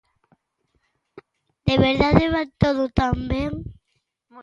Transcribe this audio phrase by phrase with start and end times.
[1.67, 3.51] ¿De verdade vai todo tan ben?